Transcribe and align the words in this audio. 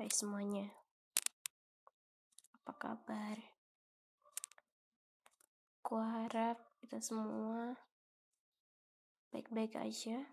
Hai 0.00 0.08
semuanya, 0.08 0.64
apa 2.56 2.72
kabar? 2.72 3.36
Ku 5.84 6.00
harap 6.00 6.56
kita 6.80 7.04
semua 7.04 7.76
baik-baik 9.28 9.76
aja, 9.76 10.24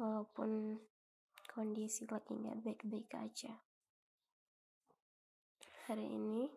walaupun 0.00 0.80
kondisi 1.44 2.08
lagi 2.08 2.40
nggak 2.40 2.64
baik-baik 2.64 3.12
aja. 3.20 3.52
Hari 5.84 6.08
ini, 6.08 6.48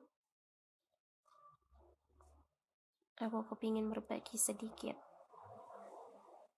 aku 3.20 3.44
kepingin 3.52 3.92
berbagi 3.92 4.40
sedikit 4.40 4.96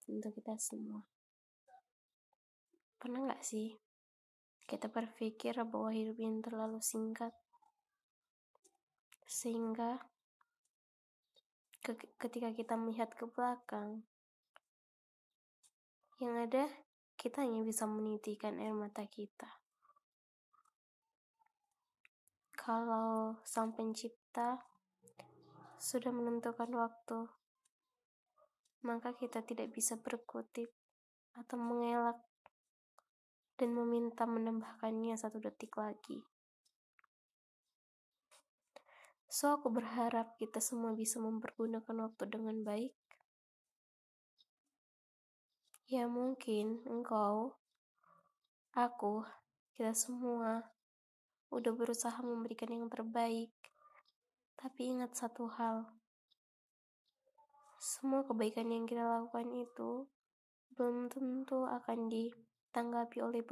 untuk 0.06 0.30
kita 0.38 0.54
semua. 0.62 1.02
Pernah 3.02 3.34
nggak 3.34 3.42
sih 3.42 3.83
kita 4.66 4.88
berpikir 4.88 5.56
bahwa 5.68 5.92
hidup 5.92 6.18
ini 6.20 6.40
terlalu 6.40 6.80
singkat, 6.80 7.36
sehingga 9.28 10.00
ke- 11.84 12.16
ketika 12.18 12.56
kita 12.56 12.74
melihat 12.80 13.12
ke 13.12 13.28
belakang, 13.28 14.08
yang 16.24 16.40
ada 16.40 16.72
kita 17.20 17.44
hanya 17.44 17.64
bisa 17.64 17.84
menitikan 17.84 18.60
air 18.60 18.72
mata 18.72 19.04
kita. 19.08 19.48
Kalau 22.56 23.44
Sang 23.44 23.76
Pencipta 23.76 24.64
sudah 25.76 26.16
menentukan 26.16 26.72
waktu, 26.72 27.28
maka 28.88 29.12
kita 29.20 29.44
tidak 29.44 29.76
bisa 29.76 30.00
berkutip 30.00 30.72
atau 31.36 31.60
mengelak 31.60 32.20
dan 33.58 33.70
meminta 33.78 34.26
menambahkannya 34.26 35.14
satu 35.14 35.38
detik 35.38 35.78
lagi. 35.78 36.26
So, 39.34 39.58
aku 39.58 39.74
berharap 39.74 40.38
kita 40.38 40.62
semua 40.62 40.94
bisa 40.94 41.18
mempergunakan 41.18 42.06
waktu 42.06 42.24
dengan 42.30 42.62
baik. 42.62 42.94
Ya 45.90 46.06
mungkin 46.06 46.86
engkau, 46.86 47.58
aku, 48.78 49.26
kita 49.74 49.98
semua 49.98 50.70
udah 51.50 51.74
berusaha 51.74 52.18
memberikan 52.22 52.74
yang 52.74 52.90
terbaik. 52.90 53.54
Tapi 54.54 54.94
ingat 54.94 55.18
satu 55.18 55.50
hal. 55.50 55.90
Semua 57.82 58.22
kebaikan 58.30 58.70
yang 58.70 58.86
kita 58.86 59.02
lakukan 59.02 59.50
itu 59.50 60.06
belum 60.78 61.10
tentu 61.10 61.66
akan 61.66 62.10
ditanggapi 62.74 63.22
oleh 63.22 63.46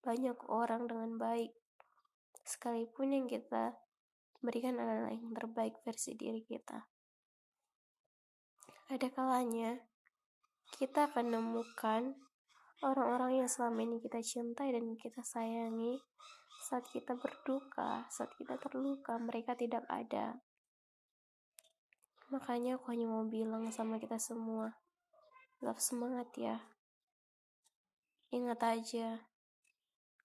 banyak 0.00 0.38
orang 0.48 0.88
dengan 0.88 1.20
baik. 1.20 1.52
Sekalipun 2.40 3.12
yang 3.12 3.28
kita 3.28 3.76
berikan 4.40 4.80
adalah 4.80 5.12
yang 5.12 5.36
terbaik 5.36 5.76
versi 5.84 6.16
diri 6.16 6.40
kita. 6.40 6.80
Ada 8.88 9.12
kalanya 9.12 9.76
kita 10.72 11.12
akan 11.12 11.28
menemukan 11.28 12.16
orang-orang 12.80 13.44
yang 13.44 13.48
selama 13.52 13.84
ini 13.84 14.00
kita 14.00 14.24
cintai 14.24 14.72
dan 14.72 14.96
kita 14.96 15.20
sayangi 15.20 16.00
saat 16.64 16.88
kita 16.88 17.12
berduka, 17.12 18.08
saat 18.08 18.32
kita 18.40 18.56
terluka, 18.56 19.20
mereka 19.20 19.52
tidak 19.52 19.84
ada. 19.92 20.40
Makanya 22.32 22.80
aku 22.80 22.96
hanya 22.96 23.04
mau 23.04 23.28
bilang 23.28 23.68
sama 23.68 24.00
kita 24.00 24.16
semua, 24.16 24.80
tetap 25.60 25.76
semangat 25.76 26.32
ya. 26.40 26.71
Ingat 28.32 28.64
aja, 28.64 29.28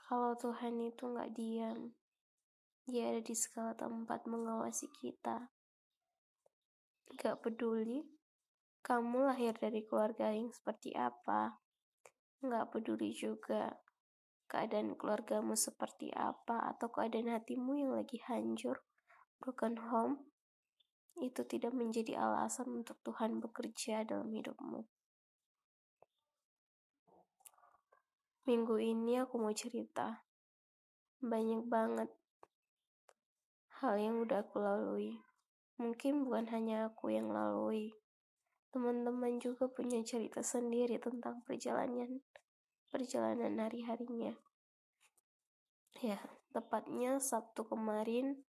kalau 0.07 0.31
Tuhan 0.39 0.79
itu 0.79 1.11
nggak 1.11 1.35
diam, 1.35 1.91
dia 2.87 3.11
ada 3.11 3.19
di 3.19 3.35
segala 3.35 3.75
tempat 3.75 4.23
mengawasi 4.23 4.87
kita. 4.95 5.51
Gak 7.19 7.43
peduli 7.43 8.07
kamu 8.79 9.27
lahir 9.27 9.51
dari 9.59 9.83
keluarga 9.83 10.31
yang 10.31 10.47
seperti 10.55 10.95
apa, 10.95 11.59
gak 12.39 12.71
peduli 12.71 13.11
juga 13.11 13.75
keadaan 14.47 14.95
keluargamu 14.95 15.59
seperti 15.59 16.07
apa 16.15 16.71
atau 16.71 16.87
keadaan 16.87 17.35
hatimu 17.35 17.75
yang 17.75 17.91
lagi 17.91 18.23
hancur, 18.23 18.87
broken 19.43 19.75
home, 19.91 20.31
itu 21.19 21.43
tidak 21.43 21.75
menjadi 21.75 22.23
alasan 22.23 22.71
untuk 22.71 23.03
Tuhan 23.03 23.43
bekerja 23.43 24.07
dalam 24.07 24.31
hidupmu. 24.31 24.87
Minggu 28.47 28.79
ini 28.79 29.19
aku 29.19 29.35
mau 29.43 29.51
cerita. 29.51 30.23
Banyak 31.19 31.67
banget 31.67 32.07
hal 33.83 33.99
yang 33.99 34.23
udah 34.23 34.39
aku 34.39 34.63
lalui. 34.63 35.19
Mungkin 35.75 36.23
bukan 36.23 36.47
hanya 36.55 36.87
aku 36.87 37.11
yang 37.11 37.27
lalui. 37.27 37.91
Teman-teman 38.71 39.43
juga 39.43 39.67
punya 39.67 39.99
cerita 39.99 40.39
sendiri 40.39 40.95
tentang 40.95 41.43
perjalanan 41.43 42.23
perjalanan 42.87 43.59
hari-harinya. 43.59 44.31
Ya, 45.99 46.23
tepatnya 46.55 47.19
Sabtu 47.19 47.67
kemarin 47.67 48.47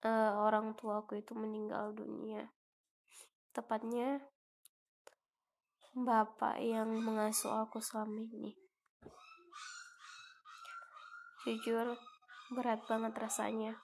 uh, 0.00 0.40
orang 0.48 0.72
tuaku 0.80 1.20
itu 1.20 1.36
meninggal 1.36 1.92
dunia. 1.92 2.48
Tepatnya 3.52 4.24
bapak 5.92 6.56
yang 6.56 6.88
mengasuh 7.04 7.68
aku 7.68 7.76
selama 7.76 8.24
ini. 8.24 8.56
Jujur, 11.44 12.00
berat 12.56 12.80
banget 12.88 13.12
rasanya. 13.12 13.76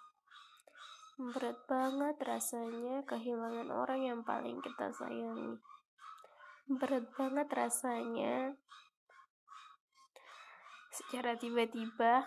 Berat 1.20 1.60
banget 1.68 2.16
rasanya 2.24 3.04
kehilangan 3.04 3.68
orang 3.68 4.00
yang 4.00 4.20
paling 4.24 4.56
kita 4.64 4.88
sayangi. 4.88 5.60
Berat 6.70 7.12
banget 7.12 7.48
rasanya 7.52 8.56
secara 10.88 11.36
tiba-tiba 11.36 12.24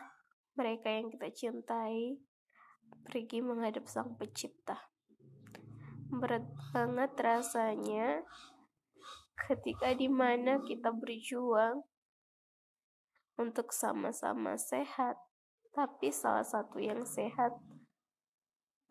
mereka 0.53 0.93
yang 0.93 1.09
kita 1.09 1.33
cintai 1.33 2.21
pergi 3.09 3.41
menghadap 3.41 3.89
sang 3.89 4.13
pencipta. 4.13 4.77
Berat 6.11 6.45
banget 6.75 7.15
rasanya 7.17 8.27
ketika 9.47 9.93
di 9.97 10.05
mana 10.05 10.61
kita 10.61 10.93
berjuang 10.93 11.81
untuk 13.41 13.73
sama-sama 13.73 14.53
sehat, 14.59 15.17
tapi 15.73 16.13
salah 16.13 16.45
satu 16.45 16.77
yang 16.77 17.01
sehat 17.07 17.55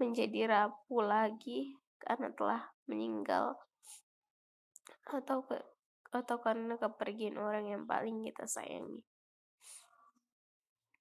menjadi 0.01 0.49
rapuh 0.49 1.05
lagi 1.05 1.77
karena 2.01 2.33
telah 2.33 2.73
meninggal 2.89 3.61
atau 5.05 5.45
ke, 5.45 5.61
atau 6.11 6.37
karena 6.41 6.81
kepergian 6.81 7.37
orang 7.37 7.69
yang 7.69 7.83
paling 7.85 8.25
kita 8.25 8.49
sayangi. 8.49 9.05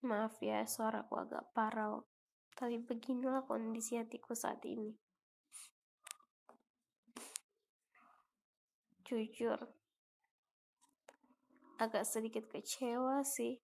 Maaf 0.03 0.39
ya, 0.39 0.63
suaraku 0.63 1.19
agak 1.19 1.51
parau, 1.55 2.07
tapi 2.55 2.79
beginilah 2.79 3.43
kondisi 3.47 3.99
hatiku 3.99 4.31
saat 4.35 4.63
ini. 4.63 4.95
Jujur 9.09 9.57
agak 11.81 12.05
sedikit 12.05 12.45
kecewa 12.45 13.25
sih. 13.25 13.57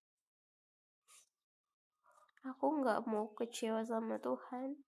Aku 2.50 2.82
nggak 2.82 3.06
mau 3.06 3.30
kecewa 3.38 3.86
sama 3.86 4.18
Tuhan. 4.18 4.82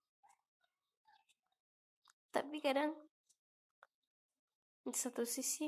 Tapi 2.33 2.57
kadang 2.63 2.97
di 4.87 4.95
satu 4.97 5.27
sisi 5.27 5.67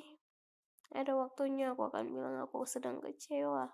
ada 0.95 1.13
waktunya 1.13 1.75
aku 1.75 1.85
akan 1.92 2.09
bilang 2.09 2.42
aku 2.42 2.65
sedang 2.65 2.97
kecewa. 2.97 3.69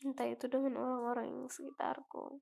Entah 0.00 0.30
itu 0.30 0.48
dengan 0.48 0.80
orang-orang 0.80 1.26
yang 1.28 1.44
sekitarku. 1.50 2.40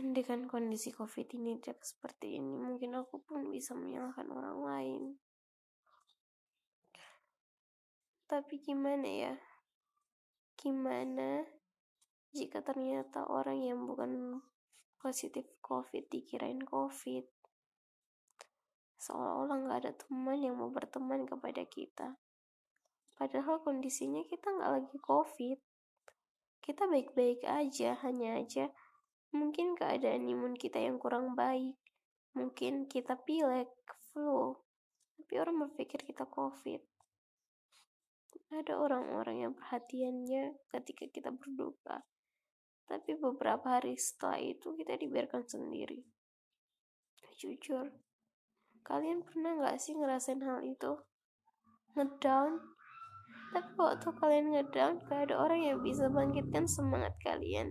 Dengan 0.00 0.48
kondisi 0.48 0.88
covid 0.96 1.28
ini 1.36 1.60
tidak 1.60 1.84
seperti 1.84 2.40
ini 2.40 2.56
mungkin 2.56 2.96
aku 2.96 3.20
pun 3.20 3.52
bisa 3.52 3.76
menyalahkan 3.76 4.26
orang 4.32 4.58
lain. 4.64 5.02
Tapi 8.24 8.62
gimana 8.62 9.04
ya? 9.04 9.34
Gimana 10.56 11.44
jika 12.32 12.62
ternyata 12.62 13.26
orang 13.26 13.58
yang 13.60 13.84
bukan 13.84 14.40
positif 14.96 15.44
covid 15.60 16.08
dikirain 16.08 16.62
covid? 16.62 17.26
Seolah-olah 19.00 19.56
nggak 19.66 19.78
ada 19.84 19.92
teman 19.96 20.38
yang 20.40 20.56
mau 20.56 20.70
berteman 20.70 21.26
kepada 21.26 21.64
kita. 21.66 22.16
Padahal 23.20 23.60
kondisinya 23.60 24.24
kita 24.24 24.48
nggak 24.48 24.72
lagi 24.78 24.96
covid. 25.02 25.58
Kita 26.64 26.88
baik-baik 26.88 27.44
aja 27.44 27.98
hanya 28.04 28.38
aja 28.40 28.72
Mungkin 29.30 29.78
keadaan 29.78 30.26
imun 30.26 30.58
kita 30.58 30.82
yang 30.82 30.98
kurang 30.98 31.38
baik. 31.38 31.78
Mungkin 32.34 32.90
kita 32.90 33.18
pilek, 33.22 33.70
flu. 34.10 34.58
Tapi 35.18 35.34
orang 35.38 35.66
berpikir 35.66 36.02
kita 36.02 36.26
COVID. 36.26 36.82
ada 38.50 38.82
orang-orang 38.82 39.46
yang 39.46 39.52
perhatiannya 39.54 40.58
ketika 40.74 41.06
kita 41.06 41.30
berduka. 41.30 42.02
Tapi 42.90 43.14
beberapa 43.14 43.78
hari 43.78 43.94
setelah 43.94 44.42
itu 44.42 44.74
kita 44.74 44.98
dibiarkan 44.98 45.46
sendiri. 45.46 46.02
Jujur, 47.38 47.94
kalian 48.82 49.22
pernah 49.22 49.54
gak 49.62 49.78
sih 49.78 49.94
ngerasain 49.94 50.42
hal 50.42 50.66
itu? 50.66 50.98
Ngedown? 51.94 52.58
Tapi 53.54 53.70
waktu 53.78 54.08
kalian 54.18 54.46
ngedown, 54.50 54.94
gak 55.06 55.30
ada 55.30 55.34
orang 55.38 55.62
yang 55.62 55.78
bisa 55.78 56.10
bangkitkan 56.10 56.66
semangat 56.66 57.14
kalian. 57.22 57.70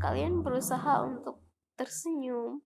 Kalian 0.00 0.40
berusaha 0.40 1.04
untuk 1.04 1.44
tersenyum. 1.76 2.64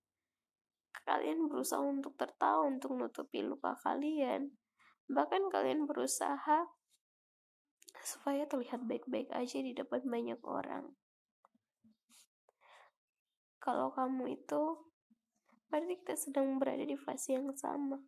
Kalian 1.03 1.51
berusaha 1.51 1.83
untuk 1.83 2.15
tertawa 2.15 2.71
untuk 2.71 2.95
nutupi 2.95 3.43
luka 3.43 3.75
kalian. 3.83 4.55
Bahkan 5.11 5.51
kalian 5.51 5.91
berusaha 5.91 6.71
supaya 8.07 8.47
terlihat 8.47 8.87
baik-baik 8.87 9.35
aja 9.35 9.59
di 9.59 9.75
depan 9.75 10.07
banyak 10.07 10.39
orang. 10.47 10.95
Kalau 13.59 13.91
kamu 13.91 14.39
itu, 14.39 14.63
berarti 15.73 15.95
kita 16.07 16.15
sedang 16.15 16.63
berada 16.63 16.87
di 16.87 16.95
fase 16.95 17.35
yang 17.35 17.51
sama. 17.59 17.99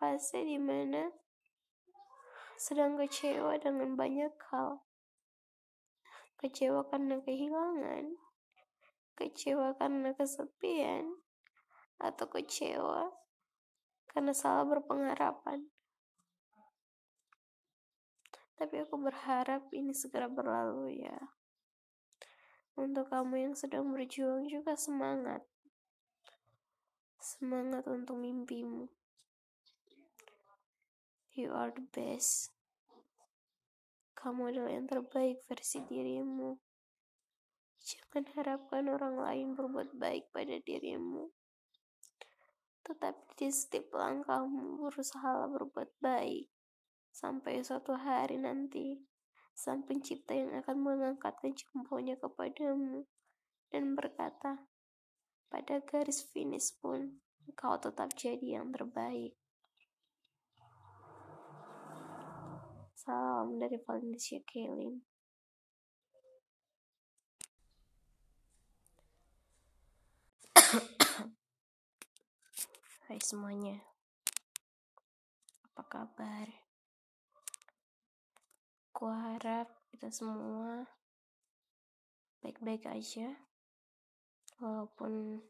Fase 0.00 0.40
di 0.40 0.56
mana 0.56 1.12
sedang 2.56 2.96
kecewa 2.96 3.60
dengan 3.60 4.00
banyak 4.00 4.32
hal. 4.48 4.85
Kecewa 6.36 6.84
karena 6.92 7.16
kehilangan, 7.24 8.16
kecewa 9.16 9.72
karena 9.80 10.12
kesepian, 10.12 11.16
atau 11.96 12.28
kecewa 12.28 13.08
karena 14.12 14.32
salah 14.32 14.64
berpengharapan. 14.64 15.68
Tapi 18.56 18.80
aku 18.80 18.96
berharap 18.96 19.68
ini 19.76 19.92
segera 19.92 20.32
berlalu 20.32 21.04
ya. 21.04 21.16
Untuk 22.76 23.12
kamu 23.12 23.48
yang 23.48 23.54
sedang 23.56 23.92
berjuang 23.92 24.48
juga 24.48 24.72
semangat. 24.76 25.44
Semangat 27.20 27.84
untuk 27.88 28.16
mimpimu. 28.16 28.88
You 31.36 31.52
are 31.52 31.68
the 31.68 31.84
best. 31.92 32.55
Kamu 34.26 34.50
adalah 34.50 34.74
yang 34.74 34.90
terbaik 34.90 35.46
versi 35.46 35.86
dirimu. 35.86 36.58
Jangan 37.78 38.26
harapkan 38.34 38.90
orang 38.90 39.22
lain 39.22 39.54
berbuat 39.54 39.94
baik 39.94 40.34
pada 40.34 40.58
dirimu. 40.66 41.30
Tetapi 42.82 43.38
di 43.38 43.54
setiap 43.54 43.94
langkahmu 43.94 44.82
berusaha 44.82 45.46
berbuat 45.46 46.02
baik 46.02 46.50
sampai 47.14 47.62
suatu 47.62 47.94
hari 47.94 48.42
nanti 48.42 48.98
sang 49.54 49.86
pencipta 49.86 50.34
yang 50.34 50.58
akan 50.58 50.74
mengangkatkan 50.74 51.54
jempolnya 51.54 52.18
kepadamu 52.18 53.06
dan 53.70 53.94
berkata, 53.94 54.66
pada 55.46 55.78
garis 55.86 56.26
finish 56.34 56.74
pun 56.82 57.22
kau 57.54 57.78
tetap 57.78 58.10
jadi 58.18 58.58
yang 58.58 58.74
terbaik. 58.74 59.38
Salam 63.06 63.62
dari 63.62 63.78
Valencia 63.86 64.42
Kaelin. 64.42 64.98
Hai 73.06 73.22
semuanya, 73.22 73.78
apa 75.70 75.86
kabar? 75.86 76.50
Aku 78.90 79.06
harap 79.06 79.70
kita 79.94 80.10
semua 80.10 80.90
baik-baik 82.42 82.90
aja, 82.90 83.38
walaupun 84.58 85.46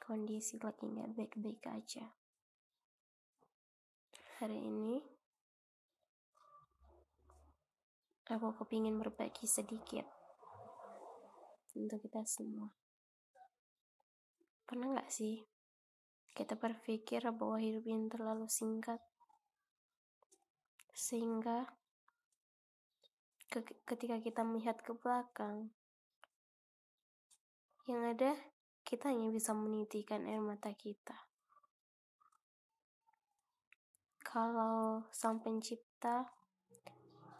kondisi 0.00 0.56
lagi 0.64 0.88
nggak 0.88 1.12
baik-baik 1.12 1.60
aja. 1.68 2.08
Hari 4.40 4.64
ini, 4.64 5.15
aku 8.26 8.50
kepingin 8.58 8.98
berbagi 8.98 9.46
sedikit 9.46 10.02
untuk 11.78 12.02
kita 12.02 12.26
semua. 12.26 12.74
Pernah 14.66 14.98
nggak 14.98 15.12
sih 15.14 15.46
kita 16.34 16.58
berpikir 16.58 17.22
bahwa 17.32 17.56
hidup 17.56 17.86
ini 17.86 18.10
terlalu 18.12 18.44
singkat, 18.50 19.00
sehingga 20.92 21.70
ketika 23.86 24.20
kita 24.20 24.42
melihat 24.44 24.76
ke 24.84 24.92
belakang, 24.92 25.72
yang 27.88 28.04
ada 28.04 28.36
kita 28.82 29.08
hanya 29.14 29.32
bisa 29.32 29.54
menitikan 29.56 30.26
air 30.26 30.42
mata 30.42 30.74
kita. 30.74 31.14
Kalau 34.20 35.06
Sang 35.14 35.40
Pencipta 35.40 36.26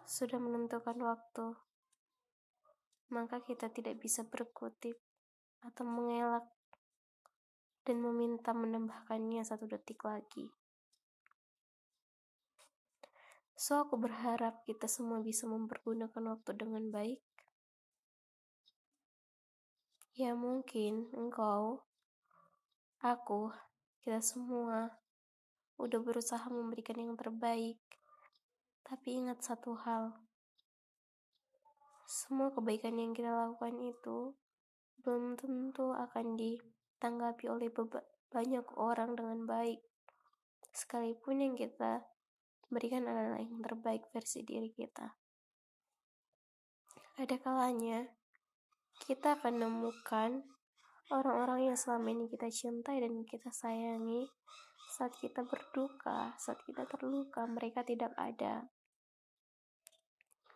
sudah 0.06 0.38
menentukan 0.38 0.94
waktu, 1.03 1.58
maka 3.11 3.43
kita 3.43 3.70
tidak 3.70 3.99
bisa 3.99 4.23
berkutip 4.23 4.99
atau 5.67 5.82
mengelak 5.82 6.47
dan 7.87 8.03
meminta 8.03 8.55
menambahkannya 8.55 9.43
satu 9.43 9.67
detik 9.67 10.03
lagi. 10.06 10.50
So, 13.56 13.82
aku 13.82 13.97
berharap 13.97 14.62
kita 14.69 14.85
semua 14.85 15.25
bisa 15.25 15.49
mempergunakan 15.49 16.37
waktu 16.37 16.50
dengan 16.55 16.93
baik. 16.93 17.23
Ya, 20.12 20.37
mungkin 20.37 21.09
engkau, 21.17 21.82
aku, 23.00 23.49
kita 24.05 24.20
semua 24.20 24.93
udah 25.81 26.00
berusaha 26.05 26.44
memberikan 26.52 27.00
yang 27.00 27.17
terbaik. 27.17 27.81
Tapi 28.87 29.19
ingat 29.19 29.43
satu 29.43 29.75
hal. 29.75 30.15
Semua 32.06 32.55
kebaikan 32.55 32.94
yang 33.03 33.11
kita 33.11 33.35
lakukan 33.35 33.83
itu 33.83 34.38
belum 35.03 35.35
tentu 35.35 35.91
akan 35.91 36.38
ditanggapi 36.38 37.50
oleh 37.50 37.67
banyak 38.31 38.67
orang 38.79 39.19
dengan 39.19 39.43
baik. 39.43 39.83
Sekalipun 40.71 41.43
yang 41.43 41.59
kita 41.59 42.07
berikan 42.71 43.11
adalah 43.11 43.43
yang 43.43 43.59
terbaik 43.59 44.07
versi 44.14 44.47
diri 44.47 44.71
kita. 44.71 45.19
Ada 47.19 47.43
kalanya 47.43 48.07
kita 49.02 49.35
akan 49.43 49.66
menemukan 49.66 50.47
orang-orang 51.11 51.75
yang 51.75 51.76
selama 51.78 52.14
ini 52.14 52.31
kita 52.31 52.47
cintai 52.55 53.02
dan 53.02 53.26
kita 53.26 53.50
sayangi 53.50 54.31
saat 54.87 55.12
kita 55.19 55.43
berduka, 55.43 56.38
saat 56.38 56.62
kita 56.62 56.87
terluka, 56.87 57.45
mereka 57.50 57.83
tidak 57.83 58.14
ada. 58.14 58.75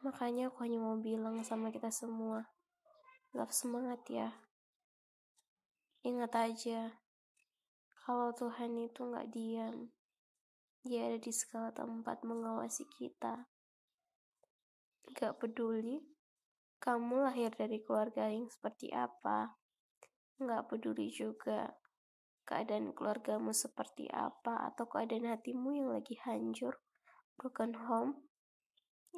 Makanya 0.01 0.49
aku 0.49 0.65
hanya 0.65 0.81
mau 0.81 0.97
bilang 0.97 1.45
sama 1.45 1.69
kita 1.69 1.93
semua, 1.93 2.49
love 3.37 3.53
semangat 3.53 4.01
ya. 4.09 4.33
Ingat 6.01 6.33
aja, 6.33 6.97
kalau 8.09 8.33
Tuhan 8.33 8.81
itu 8.81 9.05
nggak 9.05 9.29
diam, 9.29 9.93
dia 10.81 11.13
ada 11.13 11.21
di 11.21 11.29
segala 11.29 11.69
tempat 11.77 12.25
mengawasi 12.25 12.89
kita. 12.97 13.45
Gak 15.13 15.37
peduli 15.37 16.01
kamu 16.81 17.29
lahir 17.29 17.53
dari 17.53 17.85
keluarga 17.85 18.33
yang 18.33 18.49
seperti 18.49 18.89
apa. 18.89 19.61
Gak 20.41 20.73
peduli 20.73 21.13
juga 21.13 21.77
keadaan 22.49 22.97
keluargamu 22.97 23.53
seperti 23.53 24.09
apa 24.09 24.73
atau 24.73 24.89
keadaan 24.89 25.29
hatimu 25.29 25.77
yang 25.77 25.93
lagi 25.93 26.17
hancur, 26.25 26.81
broken 27.37 27.77
home. 27.77 28.30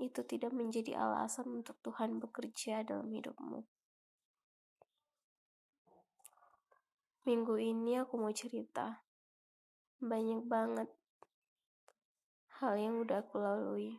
Itu 0.00 0.24
tidak 0.24 0.54
menjadi 0.56 0.96
alasan 0.96 1.62
untuk 1.62 1.76
Tuhan 1.84 2.22
bekerja 2.22 2.86
dalam 2.86 3.12
hidupmu. 3.12 3.66
Minggu 7.22 7.54
ini 7.60 8.02
aku 8.02 8.18
mau 8.18 8.34
cerita. 8.34 9.06
Banyak 10.02 10.42
banget 10.50 10.90
hal 12.62 12.78
yang 12.78 13.02
udah 13.02 13.26
aku 13.26 13.42
lalui. 13.42 13.98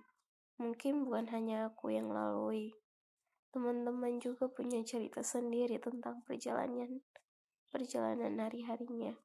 Mungkin 0.55 1.03
bukan 1.03 1.27
hanya 1.35 1.67
aku 1.67 1.91
yang 1.91 2.11
lalui. 2.11 2.71
Teman-teman 3.51 4.23
juga 4.23 4.47
punya 4.47 4.79
cerita 4.87 5.19
sendiri 5.19 5.77
tentang 5.83 6.23
perjalanan 6.23 7.03
perjalanan 7.73 8.37
hari-harinya. 8.37 9.17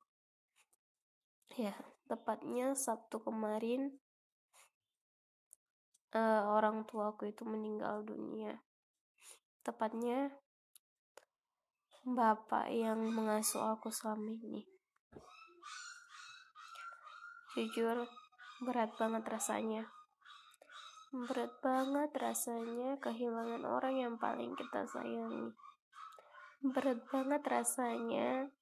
Ya, 1.55 1.77
tepatnya 2.09 2.73
Sabtu 2.73 3.21
kemarin 3.21 4.01
uh, 6.15 6.43
orang 6.55 6.87
tua 6.89 7.13
aku 7.13 7.29
itu 7.29 7.45
meninggal 7.45 8.05
dunia. 8.05 8.61
Tepatnya 9.65 10.33
bapak 12.09 12.73
yang 12.73 13.01
mengasuh 13.13 13.77
aku 13.77 13.93
selama 13.93 14.33
ini. 14.33 14.65
Jujur, 17.53 18.07
berat 18.63 18.95
banget 18.97 19.25
rasanya. 19.29 19.85
Berat 21.09 21.53
banget 21.65 22.13
rasanya 22.17 23.01
kehilangan 23.01 23.65
orang 23.65 23.95
yang 23.97 24.15
paling 24.21 24.53
kita 24.55 24.85
sayangi. 24.89 25.53
Berat 26.61 27.01
banget 27.09 27.43
rasanya 27.49 28.53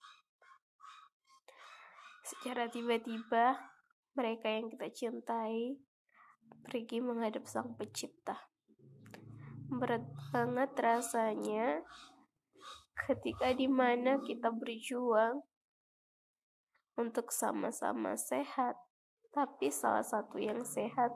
secara 2.27 2.67
tiba-tiba 2.67 3.55
mereka 4.19 4.51
yang 4.51 4.67
kita 4.67 4.91
cintai 4.91 5.79
pergi 6.67 6.99
menghadap 6.99 7.47
sang 7.47 7.75
pencipta. 7.79 8.51
Berat 9.71 10.07
banget 10.31 10.71
rasanya 10.79 11.83
ketika 13.07 13.53
di 13.53 13.69
mana 13.69 14.19
kita 14.23 14.51
berjuang 14.51 15.45
untuk 16.97 17.29
sama-sama 17.29 18.17
sehat, 18.17 18.75
tapi 19.31 19.69
salah 19.69 20.07
satu 20.07 20.41
yang 20.41 20.65
sehat 20.65 21.13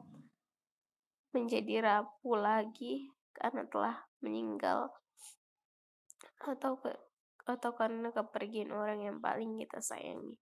menjadi 1.32 1.80
rapuh 1.80 2.36
lagi 2.36 3.08
karena 3.32 3.64
telah 3.70 3.96
meninggal 4.20 4.92
atau 6.40 6.76
ke, 6.80 6.92
atau 7.48 7.72
karena 7.72 8.12
kepergian 8.12 8.72
orang 8.72 9.04
yang 9.04 9.16
paling 9.20 9.56
kita 9.56 9.80
sayangi. 9.80 10.36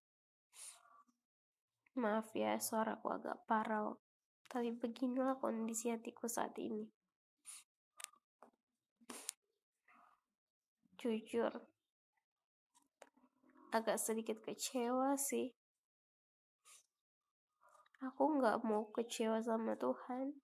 Maaf 1.98 2.30
ya, 2.34 2.58
suaraku 2.62 3.10
agak 3.10 3.42
parau, 3.50 3.98
tapi 4.48 4.72
beginilah 4.72 5.36
kondisi 5.36 5.92
hatiku 5.92 6.24
saat 6.24 6.56
ini. 6.56 6.88
Jujur, 10.98 11.52
agak 13.70 14.00
sedikit 14.00 14.40
kecewa 14.42 15.14
sih. 15.14 15.54
Aku 18.02 18.40
nggak 18.40 18.64
mau 18.64 18.88
kecewa 18.90 19.38
sama 19.44 19.76
Tuhan, 19.78 20.34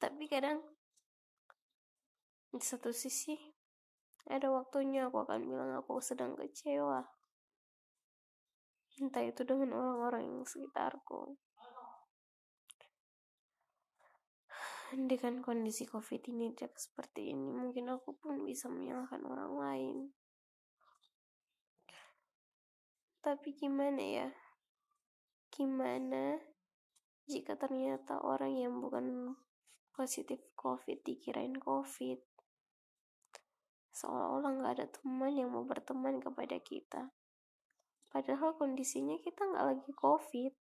tapi 0.00 0.26
kadang 0.26 0.60
di 2.50 2.58
satu 2.58 2.90
sisi 2.90 3.36
ada 4.26 4.50
waktunya 4.50 5.06
aku 5.06 5.22
akan 5.22 5.46
bilang 5.46 5.70
aku 5.76 6.02
sedang 6.02 6.34
kecewa 6.34 7.04
entah 9.00 9.24
itu 9.24 9.44
dengan 9.48 9.76
orang-orang 9.76 10.28
yang 10.28 10.44
sekitarku 10.44 11.36
dengan 14.96 15.44
kondisi 15.44 15.86
covid 15.86 16.24
ini 16.30 16.50
tidak 16.56 16.78
seperti 16.80 17.30
ini 17.30 17.50
mungkin 17.54 17.92
aku 17.94 18.16
pun 18.18 18.42
bisa 18.42 18.66
menyalahkan 18.66 19.22
orang 19.26 19.52
lain 19.54 19.96
tapi 23.20 23.52
gimana 23.52 24.02
ya 24.02 24.28
gimana 25.52 26.40
jika 27.30 27.54
ternyata 27.54 28.18
orang 28.26 28.58
yang 28.58 28.82
bukan 28.82 29.38
positif 29.94 30.40
COVID 30.56 31.04
dikirain 31.04 31.54
COVID. 31.60 32.18
Seolah-olah 33.94 34.50
nggak 34.56 34.72
ada 34.80 34.86
teman 34.88 35.30
yang 35.30 35.52
mau 35.52 35.62
berteman 35.62 36.18
kepada 36.18 36.56
kita. 36.58 37.12
Padahal 38.10 38.56
kondisinya 38.56 39.14
kita 39.20 39.44
nggak 39.46 39.66
lagi 39.76 39.90
COVID. 39.94 40.52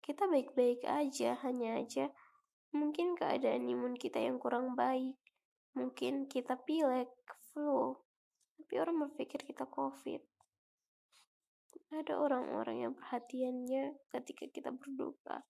Kita 0.00 0.30
baik-baik 0.30 0.86
aja, 0.86 1.34
hanya 1.42 1.82
aja 1.82 2.14
mungkin 2.76 3.16
keadaan 3.16 3.64
imun 3.64 3.96
kita 3.96 4.20
yang 4.20 4.36
kurang 4.36 4.76
baik. 4.76 5.16
Mungkin 5.72 6.28
kita 6.28 6.60
pilek, 6.60 7.08
flu. 7.52 7.96
Tapi 8.56 8.74
orang 8.76 9.08
berpikir 9.08 9.40
kita 9.40 9.64
COVID. 9.68 10.20
Ada 11.96 12.18
orang-orang 12.18 12.84
yang 12.84 12.92
perhatiannya 12.92 13.96
ketika 14.12 14.44
kita 14.52 14.70
berduka 14.74 15.44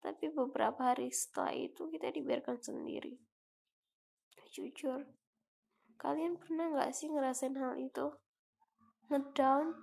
tapi 0.00 0.32
beberapa 0.32 0.92
hari 0.92 1.12
setelah 1.12 1.52
itu 1.52 1.92
kita 1.92 2.08
dibiarkan 2.08 2.56
sendiri. 2.56 3.20
Jujur, 4.50 5.06
kalian 6.00 6.40
pernah 6.40 6.72
nggak 6.72 6.90
sih 6.96 7.12
ngerasain 7.12 7.54
hal 7.54 7.76
itu? 7.76 8.08
Ngedown? 9.12 9.76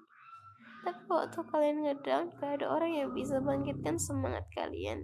Tapi 0.83 1.03
waktu 1.07 1.39
kalian 1.47 1.77
ngedown, 1.86 2.25
gak 2.41 2.62
ada 2.62 2.67
orang 2.74 2.91
yang 2.97 3.09
bisa 3.13 3.39
bangkitkan 3.39 3.95
semangat 4.01 4.43
kalian. 4.51 5.00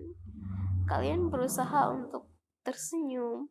Kalian 0.90 1.32
berusaha 1.32 1.90
untuk 1.92 2.30
tersenyum. 2.64 3.50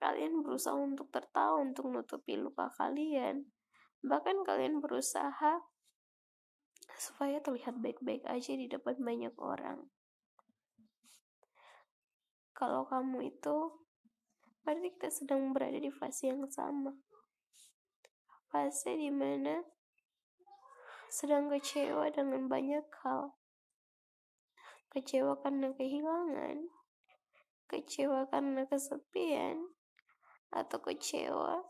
Kalian 0.00 0.44
berusaha 0.44 0.76
untuk 0.76 1.08
tertawa 1.08 1.60
untuk 1.60 1.88
menutupi 1.88 2.36
luka 2.36 2.68
kalian. 2.76 3.48
Bahkan 4.04 4.44
kalian 4.44 4.84
berusaha 4.84 5.64
supaya 6.98 7.40
terlihat 7.42 7.80
baik-baik 7.80 8.22
aja 8.28 8.52
di 8.54 8.70
depan 8.70 8.94
banyak 9.00 9.34
orang 9.40 9.88
kalau 12.54 12.86
kamu 12.86 13.34
itu 13.34 13.56
berarti 14.62 14.88
kita 14.94 15.10
sedang 15.10 15.50
berada 15.50 15.76
di 15.76 15.90
fase 15.90 16.30
yang 16.30 16.46
sama 16.46 16.94
fase 18.48 18.94
di 18.94 19.10
mana 19.10 19.66
sedang 21.10 21.50
kecewa 21.50 22.08
dengan 22.14 22.46
banyak 22.46 22.86
hal 23.02 23.34
kecewa 24.94 25.36
karena 25.42 25.74
kehilangan 25.74 26.70
kecewa 27.66 28.30
karena 28.30 28.62
kesepian 28.70 29.74
atau 30.54 30.78
kecewa 30.78 31.66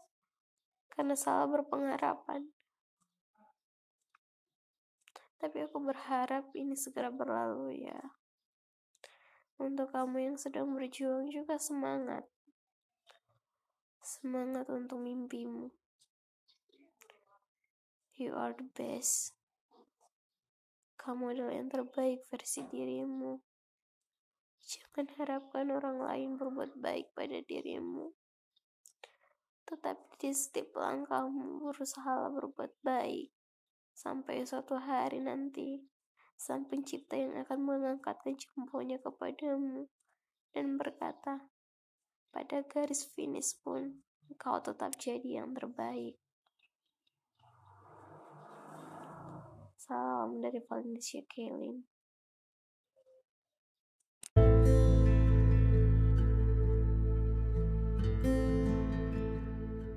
karena 0.93 1.17
salah 1.17 1.49
berpengharapan 1.49 2.53
tapi 5.41 5.65
aku 5.65 5.81
berharap 5.81 6.53
ini 6.53 6.77
segera 6.77 7.09
berlalu 7.09 7.89
ya 7.89 8.01
untuk 9.55 9.95
kamu 9.95 10.33
yang 10.33 10.37
sedang 10.39 10.75
berjuang 10.75 11.31
juga 11.31 11.55
semangat. 11.63 12.27
Semangat 14.03 14.67
untuk 14.67 14.99
mimpimu. 14.99 15.71
You 18.19 18.35
are 18.35 18.55
the 18.55 18.67
best. 18.75 19.34
Kamu 21.05 21.37
adalah 21.37 21.53
yang 21.53 21.69
terbaik 21.69 22.25
versi 22.33 22.65
dirimu. 22.65 23.37
Jangan 24.65 25.05
harapkan 25.21 25.69
orang 25.69 26.01
lain 26.01 26.41
berbuat 26.41 26.81
baik 26.81 27.13
pada 27.13 27.45
dirimu. 27.45 28.09
Tetapi 29.69 30.17
di 30.17 30.33
setiap 30.33 30.73
langkahmu 30.81 31.61
berusaha 31.61 32.33
berbuat 32.33 32.81
baik. 32.81 33.29
Sampai 33.93 34.49
suatu 34.49 34.81
hari 34.81 35.21
nanti 35.21 35.85
sang 36.41 36.65
pencipta 36.65 37.21
yang 37.21 37.37
akan 37.37 37.61
mengangkatkan 37.61 38.41
jempolnya 38.41 38.97
kepadamu 38.97 39.93
dan 40.57 40.81
berkata, 40.81 41.53
pada 42.33 42.65
garis 42.65 43.05
finish 43.13 43.61
pun 43.61 44.01
kau 44.41 44.57
tetap 44.65 44.97
jadi 44.97 45.45
yang 45.45 45.53
terbaik. 45.53 46.17
Salam 49.85 50.41
dari 50.41 50.65
Valencia 50.65 51.21
Kaelin. 51.29 51.77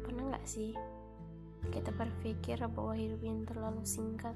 Pernah 0.03 0.23
gak 0.35 0.43
sih 0.43 0.75
kita 1.71 1.95
berpikir 1.95 2.59
bahwa 2.67 2.99
hidup 2.99 3.23
ini 3.23 3.47
terlalu 3.47 3.87
singkat? 3.87 4.35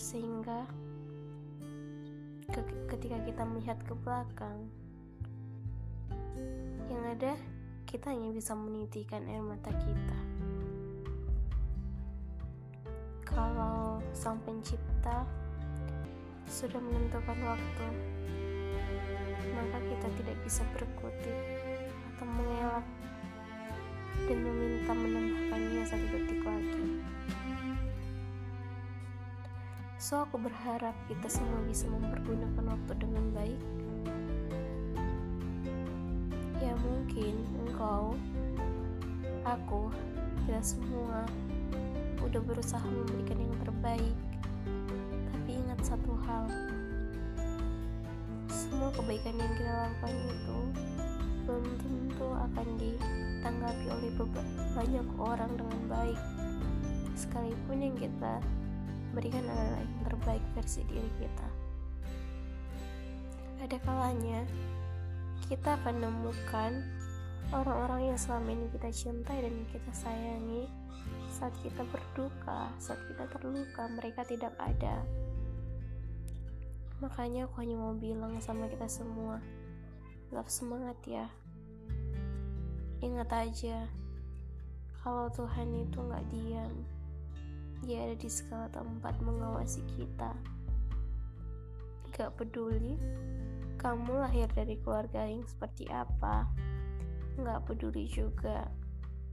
sehingga 0.00 0.64
ketika 2.88 3.20
kita 3.20 3.44
melihat 3.44 3.76
ke 3.84 3.92
belakang 4.00 4.72
yang 6.88 7.04
ada 7.04 7.36
kita 7.84 8.16
hanya 8.16 8.32
bisa 8.32 8.56
menitikan 8.56 9.28
air 9.28 9.44
mata 9.44 9.68
kita 9.68 10.31
kalau 13.32 13.98
sang 14.12 14.36
pencipta 14.44 15.24
sudah 16.48 16.80
menentukan 16.80 17.38
waktu 17.44 17.86
maka 19.56 19.78
kita 19.88 20.08
tidak 20.20 20.36
bisa 20.44 20.62
berkutip 20.76 21.38
atau 22.12 22.26
mengelak 22.28 22.86
dan 24.28 24.38
meminta 24.38 24.92
menambahkannya 24.92 25.82
satu 25.88 26.06
detik 26.12 26.40
lagi. 26.44 26.88
So 29.96 30.26
aku 30.26 30.36
berharap 30.42 30.94
kita 31.06 31.30
semua 31.30 31.62
bisa 31.64 31.86
mempergunakan 31.88 32.74
waktu 32.74 32.92
dengan 32.98 33.24
baik. 33.32 33.60
Ya 36.58 36.74
mungkin 36.78 37.34
engkau, 37.66 38.14
aku, 39.42 39.90
kita 40.46 40.62
semua 40.62 41.26
udah 42.32 42.42
berusaha 42.48 42.86
memberikan 42.88 43.36
yang 43.44 43.54
terbaik. 43.60 44.16
Tapi 45.28 45.50
ingat 45.52 45.80
satu 45.84 46.16
hal, 46.24 46.48
semua 48.48 48.88
kebaikan 48.96 49.36
yang 49.36 49.52
kita 49.52 49.72
lakukan 49.84 50.16
itu 50.32 50.58
belum 51.44 51.64
tentu 51.76 52.28
akan 52.32 52.66
ditanggapi 52.80 53.86
oleh 53.92 54.10
banyak 54.72 55.06
orang 55.20 55.52
dengan 55.60 55.80
baik. 55.92 56.20
Sekalipun 57.12 57.78
yang 57.84 57.96
kita 58.00 58.40
berikan 59.12 59.44
adalah 59.44 59.84
yang 59.84 60.02
terbaik 60.08 60.44
versi 60.56 60.80
diri 60.88 61.10
kita 61.20 61.48
Ada 63.60 63.76
kalanya 63.84 64.42
kita 65.46 65.76
akan 65.76 66.00
menemukan 66.00 66.80
orang-orang 67.52 68.10
yang 68.12 68.18
selama 68.18 68.56
ini 68.56 68.66
kita 68.72 68.88
cintai 68.88 69.44
dan 69.44 69.54
kita 69.68 69.92
sayangi 69.92 70.64
saat 71.42 71.58
kita 71.58 71.82
berduka, 71.90 72.70
saat 72.78 73.02
kita 73.10 73.26
terluka, 73.34 73.90
mereka 73.90 74.22
tidak 74.22 74.54
ada. 74.62 75.02
Makanya 77.02 77.50
aku 77.50 77.66
hanya 77.66 77.82
mau 77.82 77.98
bilang 77.98 78.38
sama 78.38 78.70
kita 78.70 78.86
semua, 78.86 79.42
tetap 80.30 80.46
semangat 80.46 80.94
ya. 81.02 81.26
Ingat 83.02 83.26
aja, 83.34 83.90
kalau 85.02 85.26
Tuhan 85.34 85.82
itu 85.82 85.98
nggak 85.98 86.30
diam, 86.30 86.70
dia 87.82 88.06
ada 88.06 88.14
di 88.14 88.30
segala 88.30 88.70
tempat 88.70 89.18
mengawasi 89.18 89.82
kita. 89.98 90.38
Gak 92.14 92.38
peduli 92.38 92.94
kamu 93.82 94.22
lahir 94.22 94.46
dari 94.54 94.78
keluarga 94.78 95.26
yang 95.26 95.42
seperti 95.42 95.90
apa, 95.90 96.46
nggak 97.34 97.66
peduli 97.66 98.06
juga 98.06 98.70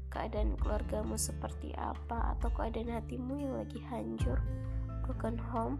keadaan 0.09 0.57
keluargamu 0.57 1.15
seperti 1.15 1.73
apa 1.77 2.33
atau 2.37 2.49
keadaan 2.53 2.97
hatimu 2.97 3.37
yang 3.37 3.53
lagi 3.61 3.77
hancur, 3.85 4.41
broken 5.05 5.37
home, 5.37 5.77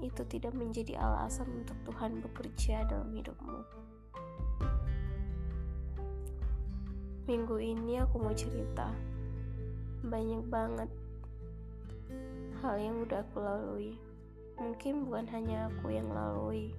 itu 0.00 0.24
tidak 0.26 0.56
menjadi 0.56 0.96
alasan 0.96 1.48
untuk 1.64 1.76
Tuhan 1.84 2.24
bekerja 2.24 2.88
dalam 2.88 3.12
hidupmu. 3.12 3.60
Minggu 7.28 7.56
ini 7.60 8.00
aku 8.00 8.16
mau 8.16 8.32
cerita. 8.32 8.88
Banyak 10.00 10.48
banget 10.48 10.88
hal 12.64 12.80
yang 12.80 13.04
udah 13.04 13.20
aku 13.20 13.44
lalui. 13.44 13.92
Mungkin 14.56 15.04
bukan 15.04 15.28
hanya 15.28 15.68
aku 15.68 15.92
yang 15.92 16.08
lalui. 16.08 16.72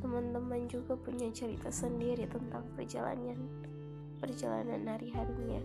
Teman-teman 0.00 0.64
juga 0.72 0.96
punya 0.96 1.28
cerita 1.28 1.68
sendiri 1.68 2.24
tentang 2.24 2.64
perjalanan 2.72 3.36
perjalanan 4.18 4.82
hari-harinya. 4.88 5.62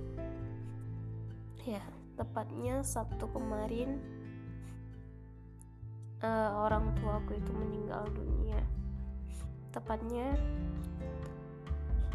Ya, 1.63 1.81
tepatnya 2.17 2.81
Sabtu 2.81 3.29
kemarin 3.31 4.01
uh, 6.25 6.67
orang 6.67 6.91
tuaku 6.99 7.37
itu 7.37 7.51
meninggal 7.53 8.09
dunia. 8.11 8.59
Tepatnya 9.71 10.35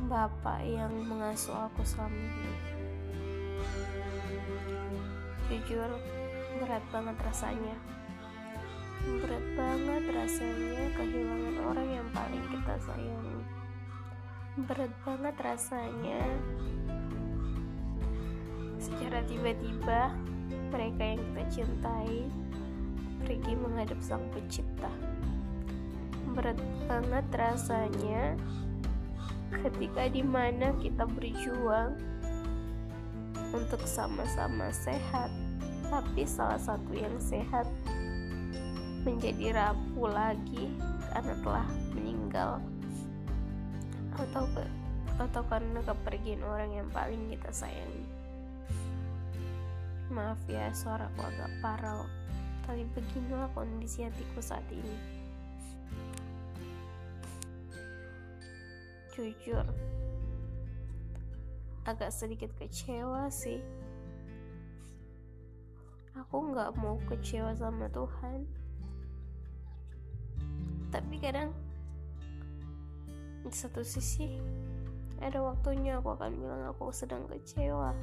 bapak 0.04 0.60
yang 0.66 0.92
mengasuh 1.08 1.72
aku 1.72 1.80
selama 1.86 2.14
ini. 2.14 2.54
Jujur, 5.48 5.88
berat 6.60 6.84
banget 6.92 7.16
rasanya. 7.22 7.76
Berat 9.06 9.46
banget 9.54 10.04
rasanya 10.10 10.84
kehilangan 10.98 11.56
orang 11.62 11.88
yang 12.02 12.08
paling 12.10 12.44
kita 12.50 12.74
sayangi 12.82 13.55
berat 14.56 14.88
banget 15.04 15.36
rasanya. 15.36 16.24
Secara 18.80 19.20
tiba-tiba 19.28 20.16
mereka 20.72 21.02
yang 21.04 21.20
kita 21.20 21.44
cintai 21.52 22.24
pergi 23.20 23.52
menghadap 23.52 24.00
sang 24.00 24.24
pencipta. 24.32 24.88
Berat 26.32 26.56
banget 26.88 27.26
rasanya 27.36 28.32
ketika 29.60 30.08
di 30.08 30.24
mana 30.24 30.72
kita 30.80 31.04
berjuang 31.04 31.92
untuk 33.52 33.84
sama-sama 33.84 34.72
sehat 34.72 35.28
tapi 35.86 36.26
salah 36.26 36.58
satu 36.58 36.92
yang 36.96 37.14
sehat 37.22 37.68
menjadi 39.06 39.54
rapuh 39.54 40.10
lagi 40.10 40.66
karena 41.14 41.34
telah 41.46 41.68
meninggal 41.94 42.58
atau 44.16 44.44
ke 44.56 44.64
atau 45.16 45.42
karena 45.48 45.80
kepergian 45.80 46.44
orang 46.44 46.70
yang 46.76 46.88
paling 46.92 47.20
kita 47.32 47.48
sayangi. 47.48 48.04
Maaf 50.12 50.38
ya 50.44 50.68
suaraku 50.76 51.24
agak 51.24 51.50
parau, 51.64 52.04
tapi 52.68 52.84
beginilah 52.92 53.48
kondisi 53.56 54.04
hatiku 54.04 54.40
saat 54.44 54.64
ini. 54.68 54.96
Jujur, 59.16 59.64
agak 61.88 62.12
sedikit 62.12 62.52
kecewa 62.60 63.32
sih. 63.32 63.64
Aku 66.16 66.52
nggak 66.52 66.76
mau 66.76 67.00
kecewa 67.08 67.56
sama 67.56 67.88
Tuhan, 67.88 68.44
tapi 70.92 71.16
kadang 71.20 71.52
di 73.46 73.54
satu 73.54 73.86
sisi 73.86 74.26
ada 75.22 75.38
waktunya 75.38 76.02
aku 76.02 76.18
akan 76.18 76.34
bilang 76.34 76.62
aku 76.66 76.90
sedang 76.92 77.24
kecewa. 77.30 77.94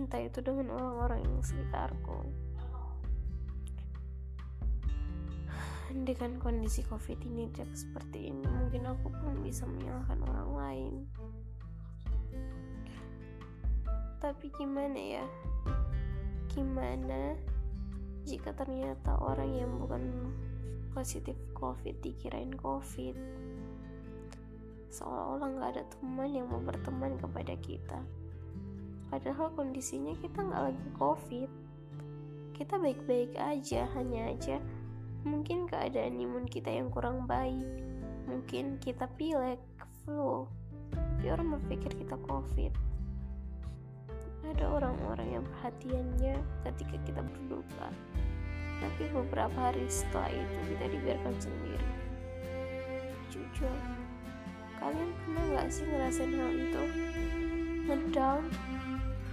Entah 0.00 0.24
itu 0.24 0.40
dengan 0.40 0.72
orang-orang 0.74 1.20
yang 1.22 1.38
sekitarku. 1.44 2.18
Dengan 5.92 6.40
kondisi 6.40 6.80
covid 6.88 7.20
ini 7.28 7.52
tidak 7.52 7.76
seperti 7.76 8.32
ini 8.32 8.48
mungkin 8.48 8.88
aku 8.88 9.12
pun 9.12 9.44
bisa 9.44 9.68
menyalahkan 9.68 10.18
orang 10.24 10.50
lain. 10.56 10.94
Tapi 14.16 14.48
gimana 14.56 14.96
ya? 14.96 15.26
Gimana 16.48 17.36
jika 18.24 18.56
ternyata 18.56 19.20
orang 19.20 19.52
yang 19.52 19.70
bukan 19.76 20.32
positif 20.92 21.36
covid 21.56 21.96
dikirain 22.04 22.52
covid 22.56 23.16
seolah-olah 24.92 25.48
nggak 25.56 25.70
ada 25.72 25.84
teman 25.96 26.30
yang 26.36 26.46
mau 26.52 26.60
berteman 26.60 27.16
kepada 27.16 27.56
kita. 27.64 27.98
Padahal 29.08 29.48
kondisinya 29.56 30.12
kita 30.20 30.44
nggak 30.44 30.62
lagi 30.72 30.88
covid. 31.00 31.50
Kita 32.52 32.76
baik-baik 32.76 33.32
aja 33.40 33.88
hanya 33.96 34.28
aja 34.28 34.60
mungkin 35.22 35.70
keadaan 35.70 36.18
imun 36.18 36.44
kita 36.44 36.68
yang 36.68 36.92
kurang 36.92 37.24
baik. 37.24 37.64
Mungkin 38.28 38.78
kita 38.78 39.08
pilek 39.16 39.58
flu. 40.04 40.46
Tapi 40.92 41.26
orang 41.32 41.56
berpikir 41.58 41.96
kita 41.96 42.20
covid. 42.28 42.76
Ada 44.42 44.68
orang-orang 44.68 45.40
yang 45.40 45.44
perhatiannya 45.56 46.36
ketika 46.68 46.96
kita 47.08 47.20
berduka. 47.24 47.88
Tapi 48.82 49.02
beberapa 49.14 49.72
hari 49.72 49.86
setelah 49.86 50.28
itu 50.28 50.58
kita 50.74 50.84
dibiarkan 50.90 51.34
sendiri. 51.38 51.90
Jujur 53.30 54.01
kalian 54.82 55.10
pernah 55.14 55.44
gak 55.54 55.68
sih 55.70 55.86
ngerasain 55.86 56.32
hal 56.34 56.52
itu? 56.58 56.82
Ngedown? 57.86 58.42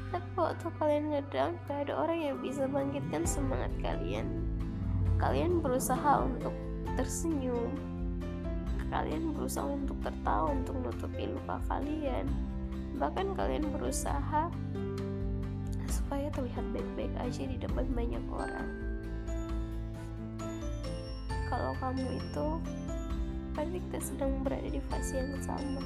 Tapi 0.10 0.30
waktu 0.38 0.68
kalian 0.78 1.06
ngedown 1.10 1.54
gak 1.66 1.80
ada 1.90 1.94
orang 1.98 2.20
yang 2.22 2.38
bisa 2.38 2.70
bangkitkan 2.70 3.26
semangat 3.26 3.74
kalian. 3.82 4.46
Kalian 5.18 5.58
berusaha 5.66 6.22
untuk 6.22 6.54
tersenyum. 6.94 7.74
Kalian 8.94 9.34
berusaha 9.34 9.66
untuk 9.66 9.98
tertawa 10.06 10.54
untuk 10.54 10.78
menutupi 10.78 11.30
luka 11.30 11.58
kalian. 11.66 12.30
Bahkan 12.98 13.34
kalian 13.34 13.66
berusaha 13.74 14.50
supaya 15.90 16.30
terlihat 16.34 16.66
baik-baik 16.74 17.14
aja 17.22 17.44
di 17.46 17.58
depan 17.58 17.86
banyak 17.94 18.24
orang. 18.34 18.70
Kalau 21.50 21.74
kamu 21.82 22.06
itu 22.18 22.48
pasti 23.60 23.76
kita 23.76 24.00
sedang 24.00 24.40
berada 24.40 24.72
di 24.72 24.80
fase 24.88 25.20
yang 25.20 25.36
sama? 25.44 25.84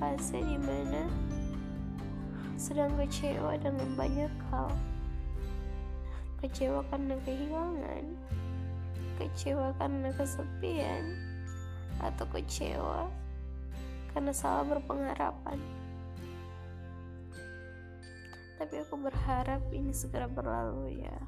Fase 0.00 0.40
di 0.40 0.56
mana 0.56 1.04
sedang 2.56 2.96
kecewa 2.96 3.52
dengan 3.60 3.92
banyak 4.00 4.32
hal. 4.48 4.72
Kecewa 6.40 6.80
karena 6.88 7.20
kehilangan 7.20 8.04
kecewa 9.20 9.76
karena 9.76 10.08
kesepian 10.16 11.04
atau 12.00 12.24
kecewa 12.32 13.12
karena 14.16 14.32
salah 14.32 14.64
berpengharapan. 14.64 15.60
Tapi 18.56 18.74
aku 18.88 18.96
berharap 19.04 19.60
ini 19.68 19.92
segera 19.92 20.24
berlalu 20.24 21.04
ya. 21.04 21.18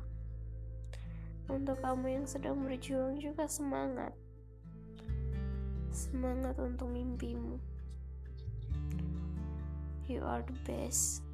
Untuk 1.53 1.77
kamu 1.85 2.25
yang 2.25 2.25
sedang 2.25 2.65
berjuang 2.65 3.21
juga 3.21 3.45
semangat. 3.45 4.17
Semangat 5.91 6.57
untuk 6.61 6.93
mimpimu. 6.93 7.57
You 10.09 10.25
are 10.25 10.41
the 10.45 10.57
best. 10.65 11.25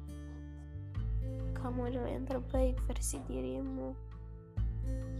Kamu 1.55 1.87
adalah 1.87 2.11
yang 2.11 2.27
terbaik 2.27 2.75
versi 2.85 3.23
dirimu. 3.25 3.95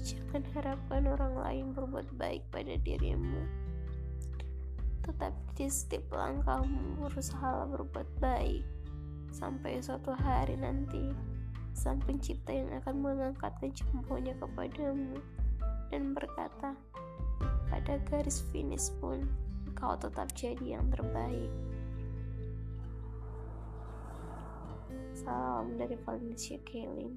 Jangan 0.03 0.43
harapkan 0.53 1.07
orang 1.07 1.33
lain 1.39 1.65
berbuat 1.73 2.11
baik 2.19 2.43
pada 2.51 2.75
dirimu. 2.77 3.41
Tetapi 5.07 5.41
di 5.55 5.67
setiap 5.71 6.11
langkahmu 6.11 6.99
berusaha 7.05 7.69
berbuat 7.71 8.09
baik 8.19 8.65
sampai 9.31 9.83
suatu 9.83 10.15
hari 10.15 10.55
nanti 10.55 11.11
sang 11.75 11.99
pencipta 11.99 12.55
yang 12.55 12.71
akan 12.79 13.03
mengangkatkan 13.03 13.71
jempolnya 13.75 14.31
kepadamu 14.39 15.19
dan 15.91 16.15
berkata, 16.15 16.73
ada 17.85 18.01
garis 18.09 18.41
finish 18.49 18.89
pun, 18.97 19.29
kau 19.77 19.93
tetap 19.93 20.33
jadi 20.33 20.81
yang 20.81 20.89
terbaik. 20.89 21.53
Salam 25.13 25.77
dari 25.77 25.93
Valencia 26.01 26.57
Kaylin. 26.65 27.13